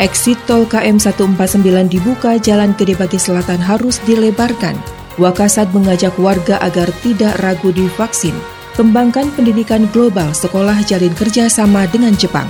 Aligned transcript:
Exit 0.00 0.40
tol 0.48 0.64
KM 0.64 0.96
149 0.96 1.60
dibuka 1.92 2.40
Jalan 2.40 2.72
Gede 2.72 2.96
Bagi 2.96 3.20
Selatan 3.20 3.60
harus 3.60 4.00
dilebarkan. 4.08 4.72
Wakasat 5.20 5.76
mengajak 5.76 6.16
warga 6.16 6.56
agar 6.64 6.88
tidak 7.04 7.36
ragu 7.44 7.68
divaksin. 7.68 8.32
Kembangkan 8.80 9.28
pendidikan 9.36 9.84
global 9.92 10.32
sekolah 10.32 10.80
jalin 10.88 11.12
kerjasama 11.12 11.84
dengan 11.92 12.16
Jepang. 12.16 12.48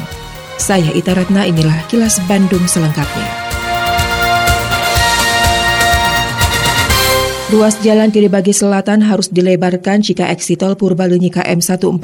Saya 0.63 0.95
Ita 0.95 1.11
Ratna, 1.19 1.43
inilah 1.43 1.91
kilas 1.91 2.23
Bandung 2.31 2.63
selengkapnya. 2.71 3.40
Ruas 7.51 7.83
jalan 7.83 8.15
Gede 8.15 8.31
Bagi 8.31 8.55
Selatan 8.55 9.03
harus 9.03 9.27
dilebarkan 9.27 10.07
jika 10.07 10.31
eksitol 10.31 10.79
Purbalunyi 10.79 11.35
KM 11.35 11.59
149 11.59 11.99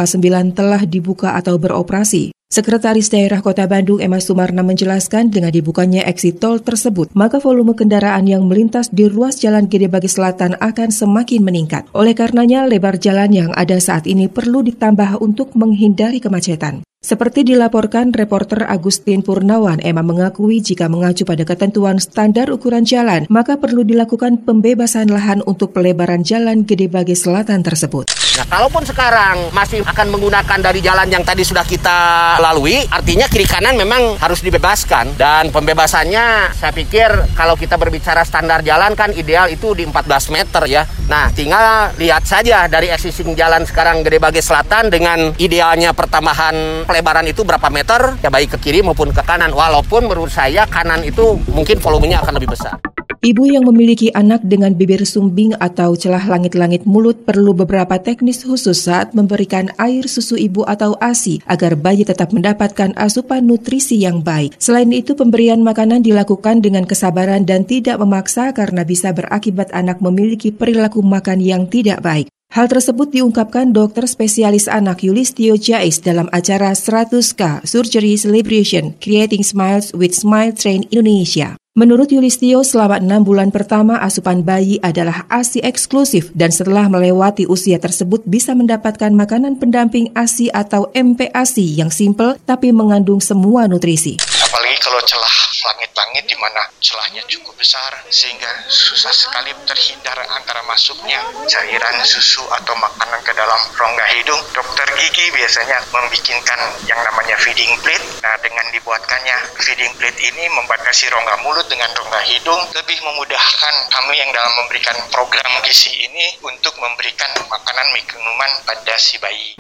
telah 0.59 0.83
dibuka 0.83 1.39
atau 1.39 1.55
beroperasi. 1.55 2.35
Sekretaris 2.51 3.07
Daerah 3.15 3.39
Kota 3.39 3.63
Bandung 3.71 4.03
Emma 4.03 4.19
Sumarna 4.19 4.67
menjelaskan 4.67 5.31
dengan 5.31 5.55
dibukanya 5.55 6.03
exit 6.03 6.43
tol 6.43 6.59
tersebut, 6.59 7.15
maka 7.15 7.39
volume 7.39 7.79
kendaraan 7.79 8.27
yang 8.27 8.43
melintas 8.43 8.91
di 8.91 9.07
ruas 9.07 9.39
jalan 9.39 9.71
Gede 9.71 9.87
Bagi 9.87 10.11
Selatan 10.11 10.59
akan 10.59 10.91
semakin 10.91 11.39
meningkat. 11.47 11.87
Oleh 11.95 12.19
karenanya, 12.19 12.67
lebar 12.67 12.99
jalan 12.99 13.31
yang 13.31 13.51
ada 13.55 13.79
saat 13.79 14.11
ini 14.11 14.27
perlu 14.27 14.67
ditambah 14.67 15.23
untuk 15.23 15.55
menghindari 15.55 16.19
kemacetan. 16.19 16.83
Seperti 17.07 17.47
dilaporkan 17.47 18.11
reporter 18.11 18.67
Agustin 18.67 19.23
Purnawan, 19.23 19.79
Emma 19.79 20.03
mengakui 20.03 20.59
jika 20.59 20.91
mengacu 20.91 21.23
pada 21.23 21.47
ketentuan 21.47 22.03
standar 22.03 22.51
ukuran 22.51 22.83
jalan, 22.83 23.31
maka 23.31 23.55
perlu 23.63 23.87
dilakukan 23.87 24.43
pembebasan 24.43 25.15
lahan 25.15 25.39
untuk 25.47 25.71
pelebaran 25.71 26.27
jalan 26.27 26.67
Gede 26.67 26.91
Bagi 26.91 27.15
Selatan 27.15 27.63
tersebut. 27.63 28.11
Nah, 28.11 28.47
kalaupun 28.51 28.83
sekarang 28.83 29.55
masih 29.55 29.87
akan 29.87 30.19
menggunakan 30.19 30.59
dari 30.59 30.83
jalan 30.83 31.07
yang 31.07 31.23
tadi 31.23 31.47
sudah 31.47 31.63
kita 31.63 31.99
lalui, 32.43 32.83
artinya 32.91 33.31
kiri 33.31 33.47
kanan 33.47 33.79
memang 33.79 34.19
harus 34.19 34.43
dibebaskan. 34.43 35.15
Dan 35.15 35.55
pembebasannya 35.55 36.59
saya 36.59 36.75
pikir 36.75 37.39
kalau 37.39 37.55
kita 37.55 37.79
berbicara 37.79 38.27
standar 38.27 38.67
jalan 38.67 38.99
kan 38.99 39.15
ideal 39.15 39.47
itu 39.47 39.79
di 39.79 39.87
14 39.87 40.35
meter 40.35 40.63
ya. 40.67 40.83
Nah, 41.07 41.31
tinggal 41.31 41.95
lihat 42.03 42.27
saja 42.27 42.67
dari 42.67 42.91
existing 42.91 43.39
jalan 43.39 43.63
sekarang 43.63 44.03
Gede 44.03 44.19
Bage 44.19 44.43
Selatan 44.43 44.91
dengan 44.91 45.31
idealnya 45.39 45.95
pertambahan 45.95 46.83
pelebaran 46.97 47.29
itu 47.29 47.45
berapa 47.45 47.69
meter, 47.69 48.17
ya 48.25 48.33
baik 48.33 48.57
ke 48.57 48.59
kiri 48.65 48.81
maupun 48.81 49.13
ke 49.13 49.21
kanan. 49.21 49.53
Walaupun 49.53 50.09
menurut 50.09 50.33
saya 50.33 50.65
kanan 50.65 51.05
itu 51.05 51.37
mungkin 51.53 51.77
volumenya 51.77 52.25
akan 52.25 52.41
lebih 52.41 52.57
besar. 52.57 52.81
Ibu 53.21 53.53
yang 53.53 53.69
memiliki 53.69 54.09
anak 54.17 54.41
dengan 54.49 54.73
bibir 54.73 55.05
sumbing 55.05 55.53
atau 55.61 55.93
celah 55.93 56.25
langit-langit 56.25 56.89
mulut 56.89 57.21
perlu 57.29 57.53
beberapa 57.53 58.01
teknis 58.01 58.49
khusus 58.49 58.89
saat 58.89 59.13
memberikan 59.13 59.69
air 59.77 60.09
susu 60.09 60.41
ibu 60.41 60.65
atau 60.65 60.97
ASI 60.97 61.45
agar 61.45 61.77
bayi 61.77 62.09
tetap 62.09 62.33
mendapatkan 62.33 62.97
asupan 62.97 63.45
nutrisi 63.45 64.01
yang 64.01 64.25
baik. 64.25 64.57
Selain 64.57 64.89
itu, 64.89 65.13
pemberian 65.13 65.61
makanan 65.61 66.01
dilakukan 66.01 66.65
dengan 66.65 66.89
kesabaran 66.89 67.45
dan 67.45 67.69
tidak 67.69 68.01
memaksa 68.01 68.57
karena 68.57 68.89
bisa 68.89 69.13
berakibat 69.13 69.69
anak 69.77 70.01
memiliki 70.01 70.49
perilaku 70.49 71.05
makan 71.05 71.45
yang 71.45 71.69
tidak 71.69 72.01
baik. 72.01 72.33
Hal 72.55 72.71
tersebut 72.71 73.11
diungkapkan 73.11 73.75
dokter 73.75 74.07
spesialis 74.07 74.71
anak 74.71 75.03
Yulistio 75.03 75.59
Jais 75.59 75.99
dalam 75.99 76.31
acara 76.31 76.71
100K 76.73 77.67
Surgery 77.67 78.15
Celebration 78.15 78.95
Creating 79.03 79.43
Smiles 79.43 79.91
with 79.91 80.15
Smile 80.15 80.55
Train 80.55 80.87
Indonesia. 80.95 81.59
Menurut 81.77 82.09
Yulistio, 82.09 82.65
selama 82.65 82.97
enam 82.97 83.21
bulan 83.21 83.53
pertama 83.53 84.01
asupan 84.01 84.41
bayi 84.41 84.81
adalah 84.81 85.29
ASI 85.29 85.61
eksklusif 85.61 86.33
dan 86.33 86.49
setelah 86.49 86.89
melewati 86.89 87.45
usia 87.45 87.77
tersebut 87.77 88.25
bisa 88.25 88.57
mendapatkan 88.57 89.13
makanan 89.13 89.61
pendamping 89.61 90.09
ASI 90.17 90.49
atau 90.49 90.89
MPASI 90.97 91.77
yang 91.77 91.93
simple 91.93 92.41
tapi 92.49 92.73
mengandung 92.73 93.21
semua 93.21 93.69
nutrisi. 93.69 94.17
Apalagi 94.17 94.77
kalau 94.81 95.05
celah 95.05 95.37
langit-langit 95.67 96.25
di 96.31 96.37
mana 96.39 96.63
celahnya 96.79 97.27
cukup 97.27 97.59
besar 97.59 97.91
sehingga 98.07 98.47
susah 98.71 99.11
sekali 99.11 99.51
terhindar 99.67 100.15
antara 100.31 100.63
masuknya 100.71 101.19
cairan 101.51 101.99
susu 102.07 102.47
atau 102.55 102.79
makanan 102.79 103.19
ke 103.27 103.33
dalam 103.35 103.59
rongga 103.75 104.07
hidung. 104.15 104.39
Dokter 104.55 104.87
gigi 104.95 105.35
biasanya 105.35 105.83
membikinkan 105.91 106.61
yang 106.87 107.03
namanya 107.03 107.35
feeding 107.43 107.75
plate. 107.83 108.07
Nah, 108.23 108.39
dengan 108.39 108.67
dibuatkannya 108.71 109.59
feeding 109.59 109.93
plate 109.99 110.21
ini 110.23 110.45
membatasi 110.55 111.11
rongga 111.11 111.43
mulut 111.43 111.67
dengan 111.67 111.91
rongga 111.99 112.23
hidung 112.31 112.63
lebih 112.71 112.99
memudahkan 113.03 113.75
kami 113.91 114.15
yang 114.15 114.31
dalam 114.31 114.53
memberikan 114.63 114.97
program 115.11 115.51
gizi 115.67 115.91
ini 116.07 116.39
untuk 116.47 116.79
memberikan 116.79 117.31
makanan 117.51 117.87
minuman 117.97 118.51
pada 118.69 118.95
si 119.01 119.17
bayi. 119.19 119.57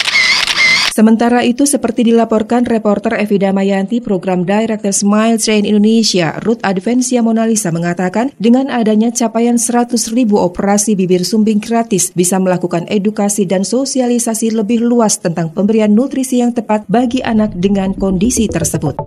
Sementara 0.96 1.44
itu, 1.44 1.68
seperti 1.68 2.08
dilaporkan 2.08 2.64
reporter 2.64 3.20
Evida 3.20 3.52
Mayanti, 3.52 4.00
program 4.00 4.48
Director 4.48 4.96
Smile 4.96 5.36
Train 5.36 5.68
Indonesia, 5.68 5.95
Ruth 6.42 6.60
Advensia 6.66 7.22
Monalisa 7.22 7.70
mengatakan, 7.70 8.34
dengan 8.36 8.68
adanya 8.72 9.14
capaian 9.14 9.60
100 9.60 9.94
ribu 10.12 10.36
operasi 10.40 10.98
bibir 10.98 11.22
sumbing 11.22 11.62
gratis, 11.62 12.10
bisa 12.16 12.36
melakukan 12.42 12.84
edukasi 12.90 13.46
dan 13.46 13.62
sosialisasi 13.62 14.52
lebih 14.52 14.82
luas 14.82 15.22
tentang 15.22 15.54
pemberian 15.54 15.92
nutrisi 15.94 16.42
yang 16.42 16.50
tepat 16.50 16.84
bagi 16.90 17.22
anak 17.22 17.54
dengan 17.56 17.94
kondisi 17.94 18.50
tersebut. 18.50 18.98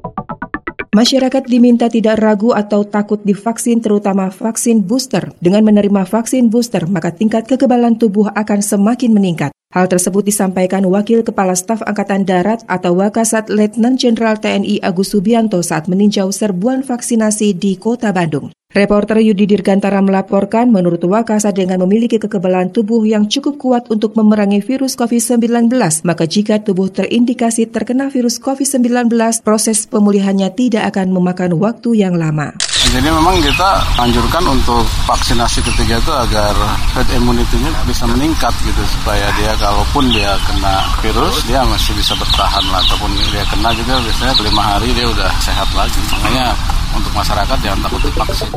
Masyarakat 0.89 1.45
diminta 1.45 1.85
tidak 1.85 2.17
ragu 2.17 2.49
atau 2.49 2.81
takut 2.81 3.21
divaksin 3.21 3.77
terutama 3.77 4.33
vaksin 4.33 4.81
booster. 4.81 5.29
Dengan 5.37 5.61
menerima 5.61 6.01
vaksin 6.09 6.49
booster, 6.49 6.89
maka 6.89 7.13
tingkat 7.13 7.45
kekebalan 7.45 7.93
tubuh 8.01 8.33
akan 8.33 8.59
semakin 8.65 9.13
meningkat. 9.13 9.53
Hal 9.69 9.85
tersebut 9.85 10.25
disampaikan 10.25 10.81
Wakil 10.81 11.21
Kepala 11.21 11.53
Staf 11.53 11.85
Angkatan 11.85 12.25
Darat 12.25 12.65
atau 12.65 12.97
Wakasat 12.97 13.53
Letnan 13.53 14.01
Jenderal 14.01 14.41
TNI 14.41 14.81
Agus 14.81 15.13
Subianto 15.13 15.61
saat 15.61 15.85
meninjau 15.85 16.33
serbuan 16.33 16.81
vaksinasi 16.81 17.53
di 17.53 17.77
Kota 17.77 18.09
Bandung. 18.09 18.49
Reporter 18.73 19.21
Yudi 19.21 19.45
Dirgantara 19.45 20.01
melaporkan 20.01 20.73
menurut 20.73 21.05
Wakasa 21.05 21.53
dengan 21.53 21.85
memiliki 21.85 22.17
kekebalan 22.17 22.73
tubuh 22.73 23.05
yang 23.05 23.29
cukup 23.29 23.61
kuat 23.61 23.93
untuk 23.93 24.17
memerangi 24.17 24.57
virus 24.65 24.97
COVID-19, 24.97 25.69
maka 26.01 26.25
jika 26.25 26.57
tubuh 26.57 26.89
terindikasi 26.89 27.69
terkena 27.69 28.09
virus 28.09 28.41
COVID-19, 28.41 29.13
proses 29.45 29.85
pemulihannya 29.85 30.49
tidak 30.49 30.97
akan 30.97 31.13
memakan 31.13 31.61
waktu 31.61 31.93
yang 31.93 32.17
lama. 32.17 32.57
Jadi 32.89 33.05
memang 33.05 33.37
kita 33.37 33.85
anjurkan 34.01 34.41
untuk 34.49 34.81
vaksinasi 35.05 35.61
ketiga 35.61 36.01
itu 36.01 36.09
agar 36.09 36.57
herd 36.97 37.05
immunity-nya 37.13 37.69
bisa 37.85 38.09
meningkat 38.09 38.49
gitu 38.65 38.81
supaya 38.89 39.29
dia 39.37 39.53
kalaupun 39.61 40.09
dia 40.09 40.33
kena 40.49 40.89
virus 40.97 41.45
dia 41.45 41.61
masih 41.69 41.93
bisa 41.93 42.17
bertahan 42.17 42.65
lah 42.73 42.81
ataupun 42.81 43.13
dia 43.29 43.45
kena 43.45 43.69
juga 43.77 44.01
biasanya 44.01 44.33
lima 44.41 44.63
hari 44.73 44.89
dia 44.97 45.05
udah 45.05 45.29
sehat 45.37 45.69
lagi. 45.77 46.01
Makanya 46.17 46.49
untuk 46.97 47.13
masyarakat 47.13 47.57
jangan 47.61 47.79
takut 47.85 48.01
divaksin. 48.09 48.49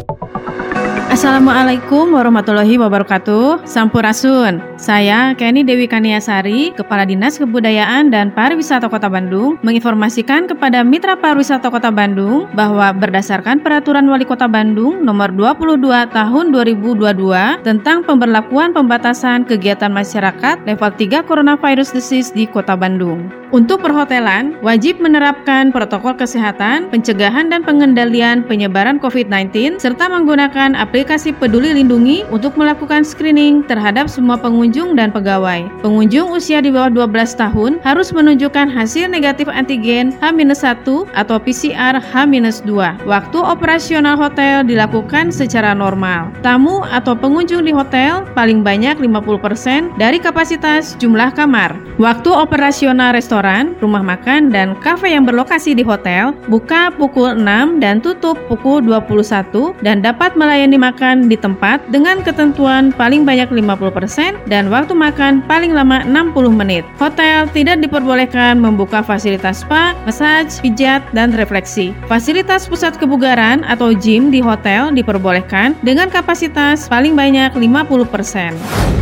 Assalamualaikum 1.12 2.16
warahmatullahi 2.16 2.80
wabarakatuh. 2.80 3.68
Sampurasun. 3.68 4.64
Saya 4.80 5.36
Kenny 5.36 5.60
Dewi 5.60 5.84
Kaniasari, 5.84 6.72
Kepala 6.72 7.04
Dinas 7.04 7.36
Kebudayaan 7.36 8.08
dan 8.08 8.32
Pariwisata 8.32 8.88
Kota 8.88 9.12
Bandung, 9.12 9.60
menginformasikan 9.60 10.48
kepada 10.48 10.81
Mitra 10.81 11.12
Pariwisata 11.20 11.69
Kota 11.69 11.92
Bandung 11.92 12.48
bahwa 12.56 12.96
berdasarkan 12.96 13.60
Peraturan 13.60 14.08
Wali 14.08 14.25
Kota 14.25 14.48
Bandung 14.48 15.04
Nomor 15.04 15.37
22 15.37 15.84
Tahun 16.16 16.44
2022 16.48 17.60
tentang 17.60 18.08
pemberlakuan 18.08 18.72
pembatasan 18.72 19.44
kegiatan 19.44 19.92
masyarakat 19.92 20.64
level 20.64 20.90
3 20.96 21.28
Coronavirus 21.28 21.92
Disease 21.92 22.32
di 22.32 22.48
Kota 22.48 22.72
Bandung. 22.72 23.41
Untuk 23.52 23.84
perhotelan, 23.84 24.56
wajib 24.64 24.96
menerapkan 24.96 25.76
protokol 25.76 26.16
kesehatan, 26.16 26.88
pencegahan 26.88 27.52
dan 27.52 27.60
pengendalian 27.60 28.40
penyebaran 28.49 28.96
COVID-19 28.96 29.76
serta 29.76 30.08
menggunakan 30.08 30.72
aplikasi 30.72 31.37
Peduli 31.37 31.76
Lindungi 31.76 32.25
untuk 32.32 32.56
melakukan 32.56 33.04
screening 33.04 33.60
terhadap 33.69 34.08
semua 34.08 34.40
pengunjung 34.40 34.96
dan 34.96 35.12
pegawai. 35.12 35.69
Pengunjung 35.84 36.32
usia 36.32 36.64
di 36.64 36.72
bawah 36.72 36.88
12 36.88 37.12
tahun 37.37 37.76
harus 37.84 38.08
menunjukkan 38.16 38.72
hasil 38.72 39.12
negatif 39.12 39.52
antigen 39.52 40.16
H-1 40.16 41.12
atau 41.12 41.37
PCR 41.37 42.00
H-2. 42.00 42.72
Waktu 43.04 43.37
operasional 43.37 44.16
hotel 44.16 44.64
dilakukan 44.64 45.28
secara 45.28 45.76
normal. 45.76 46.32
Tamu 46.40 46.88
atau 46.88 47.12
pengunjung 47.12 47.69
di 47.69 47.76
hotel 47.76 48.25
paling 48.32 48.64
banyak 48.64 48.96
50% 48.96 50.00
dari 50.00 50.16
kapasitas 50.16 50.96
jumlah 50.96 51.37
kamar. 51.37 51.76
Waktu 52.00 52.32
operasional 52.32 53.12
restoran, 53.12 53.41
rumah 53.82 54.00
makan, 54.00 54.48
dan 54.54 54.78
kafe 54.78 55.10
yang 55.10 55.26
berlokasi 55.26 55.74
di 55.74 55.82
hotel 55.82 56.30
buka 56.46 56.94
pukul 56.94 57.34
6 57.34 57.82
dan 57.82 57.98
tutup 57.98 58.38
pukul 58.46 58.78
21 58.80 59.74
dan 59.82 60.00
dapat 60.00 60.38
melayani 60.38 60.78
makan 60.78 61.26
di 61.26 61.34
tempat 61.34 61.82
dengan 61.90 62.22
ketentuan 62.22 62.94
paling 62.94 63.26
banyak 63.26 63.50
50% 63.50 64.38
dan 64.46 64.70
waktu 64.70 64.94
makan 64.94 65.42
paling 65.50 65.74
lama 65.74 66.06
60 66.06 66.54
menit. 66.54 66.86
Hotel 67.02 67.50
tidak 67.50 67.82
diperbolehkan 67.82 68.62
membuka 68.62 69.02
fasilitas 69.02 69.66
spa, 69.66 69.92
massage, 70.06 70.62
pijat, 70.62 71.02
dan 71.10 71.34
refleksi. 71.34 71.90
Fasilitas 72.06 72.70
pusat 72.70 72.94
kebugaran 72.96 73.66
atau 73.66 73.90
gym 73.92 74.30
di 74.30 74.38
hotel 74.38 74.94
diperbolehkan 74.94 75.74
dengan 75.82 76.06
kapasitas 76.06 76.86
paling 76.86 77.18
banyak 77.18 77.50
50%. 77.56 79.01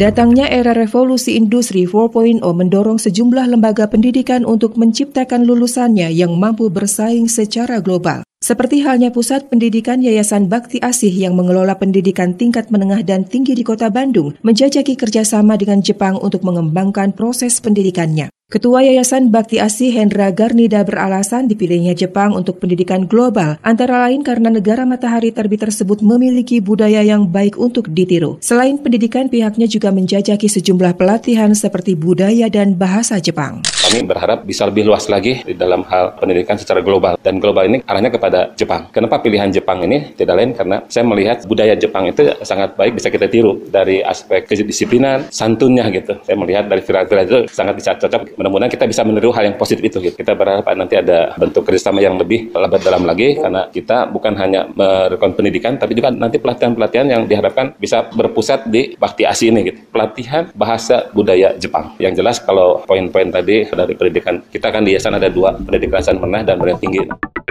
Datangnya 0.00 0.48
era 0.48 0.72
revolusi 0.72 1.36
industri 1.36 1.84
4.0 1.84 2.40
mendorong 2.40 2.96
sejumlah 2.96 3.52
lembaga 3.52 3.84
pendidikan 3.84 4.48
untuk 4.48 4.80
menciptakan 4.80 5.44
lulusannya 5.44 6.08
yang 6.08 6.40
mampu 6.40 6.72
bersaing 6.72 7.28
secara 7.28 7.84
global. 7.84 8.24
Seperti 8.40 8.80
halnya 8.80 9.12
Pusat 9.12 9.52
Pendidikan 9.52 10.00
Yayasan 10.00 10.48
Bakti 10.48 10.80
Asih 10.80 11.12
yang 11.12 11.36
mengelola 11.36 11.76
pendidikan 11.76 12.32
tingkat 12.32 12.72
menengah 12.72 13.04
dan 13.04 13.28
tinggi 13.28 13.52
di 13.52 13.60
kota 13.60 13.92
Bandung, 13.92 14.32
menjajaki 14.40 14.96
kerjasama 14.96 15.60
dengan 15.60 15.84
Jepang 15.84 16.16
untuk 16.16 16.40
mengembangkan 16.48 17.12
proses 17.12 17.60
pendidikannya. 17.60 18.32
Ketua 18.50 18.82
Yayasan 18.82 19.30
Bakti 19.30 19.62
Asih 19.62 19.94
Hendra 19.94 20.32
Garnida 20.34 20.82
beralasan 20.82 21.46
dipilihnya 21.46 21.94
Jepang 21.94 22.34
untuk 22.34 22.58
pendidikan 22.58 23.06
global, 23.06 23.60
antara 23.62 24.08
lain 24.08 24.26
karena 24.26 24.50
negara 24.50 24.82
matahari 24.82 25.30
terbit 25.30 25.62
tersebut 25.62 26.02
memiliki 26.02 26.58
budaya 26.58 27.04
yang 27.04 27.30
baik 27.30 27.54
untuk 27.60 27.92
ditiru. 27.92 28.42
Selain 28.42 28.74
pendidikan, 28.80 29.28
pihaknya 29.30 29.68
juga 29.68 29.94
menjajaki 29.94 30.48
sejumlah 30.50 30.98
pelatihan 30.98 31.54
seperti 31.54 31.94
budaya 31.94 32.48
dan 32.50 32.74
bahasa 32.74 33.20
Jepang. 33.22 33.62
Kami 33.86 34.06
berharap 34.06 34.42
bisa 34.46 34.66
lebih 34.66 34.86
luas 34.86 35.06
lagi 35.06 35.42
di 35.46 35.54
dalam 35.54 35.86
hal 35.86 36.18
pendidikan 36.18 36.58
secara 36.58 36.82
global. 36.82 37.18
Dan 37.22 37.38
global 37.38 37.66
ini 37.66 37.82
arahnya 37.86 38.10
kepada 38.10 38.29
Jepang. 38.54 38.86
Kenapa 38.94 39.18
pilihan 39.18 39.50
Jepang 39.50 39.82
ini? 39.82 40.14
Tidak 40.14 40.34
lain 40.34 40.54
karena 40.54 40.82
saya 40.86 41.02
melihat 41.02 41.42
budaya 41.50 41.74
Jepang 41.74 42.06
itu 42.06 42.30
sangat 42.46 42.78
baik 42.78 42.96
bisa 42.96 43.10
kita 43.10 43.26
tiru 43.26 43.58
dari 43.68 44.04
aspek 44.04 44.46
kedisiplinan, 44.46 45.26
santunnya 45.34 45.90
gitu. 45.90 46.14
Saya 46.22 46.36
melihat 46.38 46.70
dari 46.70 46.82
viral-viral 46.84 47.24
itu 47.26 47.38
sangat 47.50 47.74
bisa 47.78 47.96
cocok 47.98 48.38
mudah-mudahan 48.38 48.70
kita 48.70 48.84
bisa 48.86 49.02
meniru 49.02 49.34
hal 49.34 49.50
yang 49.50 49.56
positif 49.58 49.82
itu 49.82 49.98
gitu. 49.98 50.14
Kita 50.20 50.38
berharap 50.38 50.66
nanti 50.76 50.94
ada 50.96 51.34
bentuk 51.34 51.66
kerjasama 51.66 51.98
yang 51.98 52.16
lebih 52.16 52.52
lebih 52.54 52.80
dalam 52.80 53.02
lagi 53.04 53.36
karena 53.36 53.66
kita 53.68 54.06
bukan 54.08 54.34
hanya 54.38 54.68
merekon 54.72 55.34
pendidikan 55.34 55.76
tapi 55.76 55.96
juga 55.96 56.14
nanti 56.14 56.38
pelatihan-pelatihan 56.38 57.06
yang 57.08 57.22
diharapkan 57.26 57.74
bisa 57.76 58.06
berpusat 58.12 58.68
di 58.68 58.94
Bakti 58.94 59.24
Asi 59.26 59.50
ini 59.50 59.72
gitu. 59.72 59.78
Pelatihan 59.90 60.48
bahasa 60.54 61.08
budaya 61.10 61.56
Jepang. 61.58 61.96
Yang 61.98 62.22
jelas 62.22 62.36
kalau 62.38 62.82
poin-poin 62.86 63.28
tadi 63.32 63.66
dari 63.66 63.94
pendidikan 63.96 64.42
kita 64.52 64.68
kan 64.70 64.84
di 64.84 64.94
yayasan 64.94 65.16
ada 65.16 65.28
dua, 65.32 65.56
pendidikan 65.56 66.02
menengah 66.20 66.42
dan 66.44 66.54
pendidikan 66.60 66.82
tinggi. 66.82 67.02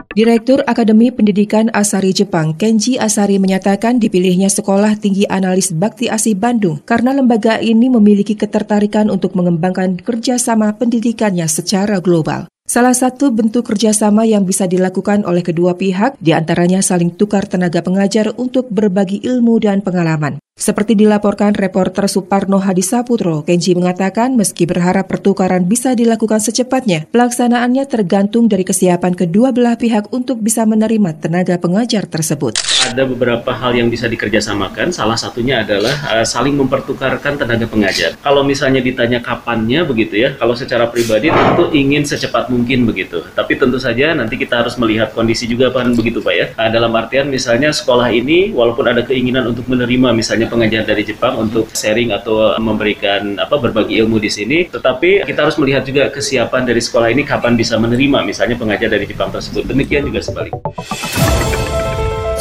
Direktur 0.10 0.66
Akademi 0.70 1.10
Pendidikan 1.10 1.74
Asari 1.74 2.14
Jepang, 2.14 2.54
Kenji 2.54 3.02
Asari 3.02 3.42
menyatakan 3.42 3.98
dipilihnya 3.98 4.54
Sekolah 4.54 4.94
Tinggi 5.02 5.26
Analis 5.26 5.74
Bakti 5.74 6.14
Asih 6.14 6.38
Bandung 6.38 6.78
karena 6.86 7.10
lembaga 7.10 7.58
ini 7.58 7.90
memiliki 7.90 8.38
ketertarikan 8.38 9.10
untuk 9.10 9.34
mengembangkan 9.34 9.98
kerjasama 9.98 10.78
pendidikannya 10.78 11.50
secara 11.50 11.98
global. 11.98 12.46
Salah 12.70 12.94
satu 12.94 13.34
bentuk 13.34 13.66
kerjasama 13.66 14.30
yang 14.30 14.46
bisa 14.46 14.70
dilakukan 14.70 15.26
oleh 15.26 15.42
kedua 15.42 15.74
pihak 15.74 16.22
di 16.22 16.38
antaranya 16.38 16.86
saling 16.86 17.10
tukar 17.18 17.50
tenaga 17.50 17.82
pengajar 17.82 18.30
untuk 18.38 18.70
berbagi 18.70 19.26
ilmu 19.26 19.58
dan 19.58 19.82
pengalaman. 19.82 20.38
Seperti 20.60 20.92
dilaporkan 20.92 21.56
reporter 21.56 22.12
Suparno 22.12 22.60
Hadisaputro, 22.60 23.48
Kenji 23.48 23.80
mengatakan 23.80 24.36
meski 24.36 24.68
berharap 24.68 25.08
pertukaran 25.08 25.64
bisa 25.64 25.96
dilakukan 25.96 26.44
secepatnya, 26.44 27.08
pelaksanaannya 27.16 27.88
tergantung 27.88 28.52
dari 28.52 28.68
kesiapan 28.68 29.16
kedua 29.16 29.56
belah 29.56 29.80
pihak 29.80 30.12
untuk 30.12 30.44
bisa 30.44 30.68
menerima 30.68 31.16
tenaga 31.16 31.56
pengajar 31.56 32.12
tersebut. 32.12 32.60
Ada 32.92 33.08
beberapa 33.08 33.56
hal 33.56 33.80
yang 33.80 33.88
bisa 33.88 34.12
dikerjasamakan, 34.12 34.92
salah 34.92 35.16
satunya 35.16 35.64
adalah 35.64 35.96
uh, 36.12 36.26
saling 36.28 36.60
mempertukarkan 36.60 37.40
tenaga 37.40 37.64
pengajar. 37.64 38.20
Kalau 38.20 38.44
misalnya 38.44 38.84
ditanya 38.84 39.24
kapannya 39.24 39.88
begitu 39.88 40.20
ya, 40.20 40.36
kalau 40.36 40.60
secara 40.60 40.92
pribadi 40.92 41.32
tentu 41.32 41.72
ingin 41.72 42.04
secepat 42.04 42.52
mungkin 42.52 42.59
begitu. 42.66 43.22
Tapi 43.36 43.60
tentu 43.60 43.78
saja 43.78 44.16
nanti 44.16 44.36
kita 44.40 44.66
harus 44.66 44.76
melihat 44.80 45.12
kondisi 45.14 45.46
juga 45.46 45.70
kan 45.70 45.92
begitu 45.94 46.24
Pak 46.24 46.34
ya. 46.34 46.46
Uh, 46.58 46.70
dalam 46.72 46.92
artian 46.96 47.28
misalnya 47.30 47.70
sekolah 47.70 48.10
ini 48.10 48.52
walaupun 48.56 48.86
ada 48.88 49.06
keinginan 49.06 49.52
untuk 49.52 49.68
menerima 49.70 50.16
misalnya 50.16 50.48
pengajar 50.50 50.84
dari 50.88 51.04
Jepang 51.06 51.38
untuk 51.38 51.70
sharing 51.76 52.16
atau 52.16 52.58
memberikan 52.58 53.38
apa 53.38 53.56
berbagi 53.60 54.00
ilmu 54.02 54.18
di 54.18 54.32
sini, 54.32 54.66
tetapi 54.72 55.28
kita 55.28 55.46
harus 55.46 55.58
melihat 55.62 55.84
juga 55.86 56.10
kesiapan 56.10 56.66
dari 56.66 56.82
sekolah 56.82 57.12
ini 57.12 57.28
kapan 57.28 57.54
bisa 57.60 57.78
menerima 57.78 58.26
misalnya 58.26 58.56
pengajar 58.58 58.90
dari 58.90 59.06
Jepang 59.06 59.30
tersebut. 59.30 59.68
Demikian 59.68 60.08
juga 60.08 60.24
sebaliknya. 60.24 60.64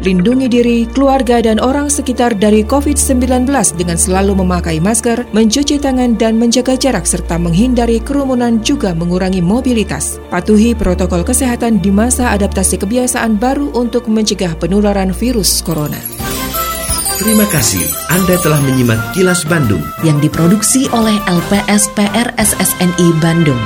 Lindungi 0.00 0.48
diri, 0.48 0.88
keluarga, 0.88 1.44
dan 1.44 1.60
orang 1.60 1.92
sekitar 1.92 2.32
dari 2.32 2.64
COVID-19 2.64 3.44
dengan 3.76 4.00
selalu 4.00 4.32
memakai 4.40 4.80
masker, 4.80 5.28
mencuci 5.36 5.76
tangan, 5.76 6.16
dan 6.16 6.40
menjaga 6.40 6.72
jarak 6.72 7.04
serta 7.04 7.36
menghindari 7.36 8.00
kerumunan 8.00 8.64
juga 8.64 8.96
mengurangi 8.96 9.44
mobilitas. 9.44 10.16
Patuhi 10.32 10.72
protokol 10.72 11.20
kesehatan 11.20 11.84
di 11.84 11.92
masa 11.92 12.32
adaptasi 12.32 12.80
kebiasaan 12.80 13.36
baru 13.36 13.76
untuk 13.76 14.08
mencegah 14.08 14.56
penularan 14.56 15.12
virus 15.12 15.60
corona. 15.60 16.00
Terima 17.20 17.44
kasih 17.52 17.84
Anda 18.08 18.40
telah 18.40 18.64
menyimak 18.64 19.12
Kilas 19.12 19.44
Bandung 19.44 19.84
yang 20.00 20.16
diproduksi 20.24 20.88
oleh 20.88 21.20
LPSPR 21.28 22.32
SSNI 22.40 23.08
Bandung. 23.20 23.60